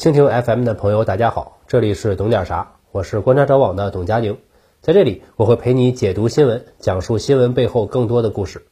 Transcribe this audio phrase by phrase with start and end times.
[0.00, 4.38] 蜻蜓 FM 的朋友，大家好，这里是懂点啥，我是观察者网的董佳宁，
[4.80, 8.64] 在这里我会陪你解读新闻，讲述新闻背后更多的故事。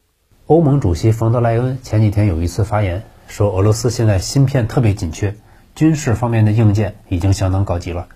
[0.46, 5.36] 欧盟主席冯德莱恩前几天有一次发言，说俄罗斯现在芯片特别紧缺，
[5.74, 8.08] 军事方面的硬件已经相当高级了，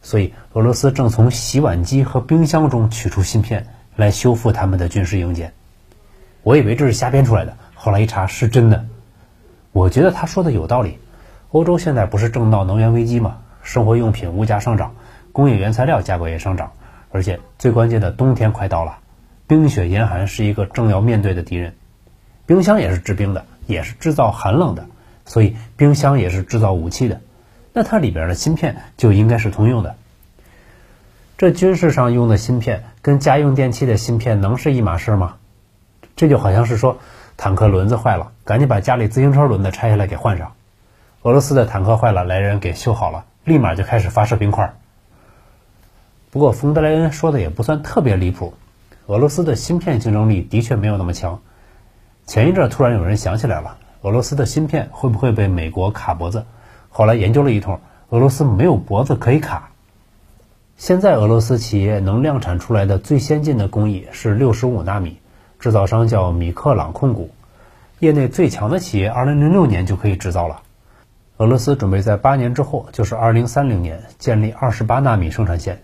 [0.00, 5.52] 所以俄罗斯正从洗碗机和冰箱中取出芯片来修复他们的军事硬件。
[6.42, 8.86] 我以为这是瞎编出来的，后来一查是真的。
[9.72, 10.96] 我觉得他说的有道理。
[11.54, 13.36] 欧洲现在不是正闹能源危机吗？
[13.62, 14.96] 生活用品物价上涨，
[15.30, 16.72] 工业原材料价格也上涨，
[17.12, 18.98] 而且最关键的冬天快到了，
[19.46, 21.76] 冰雪严寒是一个正要面对的敌人。
[22.44, 24.86] 冰箱也是制冰的，也是制造寒冷的，
[25.26, 27.20] 所以冰箱也是制造武器的。
[27.72, 29.94] 那它里边的芯片就应该是通用的。
[31.38, 35.36] 这军事上用的芯片跟家用电器的芯片能是一码事吗？
[36.16, 36.98] 这就好像是说，
[37.36, 40.50] 坦克轮子坏了，赶紧把家里自行车轮子拆下来给换上。
[41.24, 44.74] 俄罗斯的坦克坏了，来人给修好了，立马就开始发射冰块。
[46.30, 48.52] 不过冯德莱恩说的也不算特别离谱，
[49.06, 51.40] 俄罗斯的芯片竞争力的确没有那么强。
[52.26, 56.44] 前一阵突然有人想起来了，俄罗斯的芯片会不会被美国卡脖子？
[56.90, 59.70] 后来研究了一通，俄罗斯没有脖子可以卡。
[60.76, 65.16] 现在俄罗斯企业能量产出来的最先进的工艺是六十五纳米，
[65.58, 67.30] 制造商叫米克朗控股，
[67.98, 70.60] 业内最强的企业二零零六年就可以制造了。
[71.36, 75.82] 俄罗斯准备在八年之后，就是二零三零年建立二十八纳米生产线。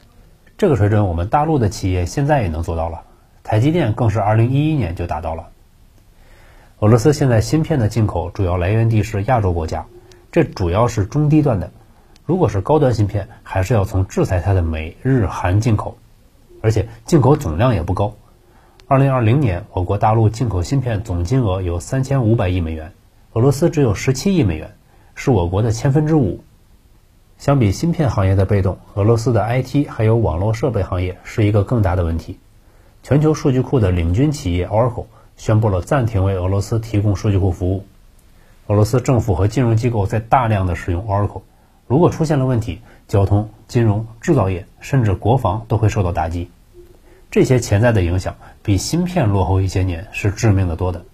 [0.56, 3.02] 这个水准，我们大陆的企业现在也能做到了。
[3.42, 5.48] 台积电更是二零一一年就达到了。
[6.78, 9.86] 俄罗斯现在芯片的进口主要来源地是亚洲国家，
[10.30, 11.72] 这主要是中低端的。
[12.24, 15.98] 如果是高端芯片，还是要从制裁它的美日韩进口，
[16.62, 18.14] 而且进口总量也不高。
[18.86, 22.92] 二零二零年，我国大陆进口芯片总金额有三千五百亿美元，
[23.32, 24.76] 俄罗斯只有十七亿美元。
[25.22, 26.40] 是我国的千分之五。
[27.36, 32.38] 相比芯片行业的被动，俄罗斯的 IT 还有网络设备行业是一个更大的问题。
[33.02, 35.04] 全球数据库的领军企业 Oracle
[35.36, 37.84] 宣布了暂停为俄罗斯提供数据库服务。
[38.68, 41.42] 俄罗斯政府和金融机构在大量的使用 Oracle，
[41.86, 46.50] 如果出现了问题，交通、金融、制造业甚至国防都会受到打击。
[47.30, 51.04] 这些潜在的影响比芯片落后一些年是致命的多的。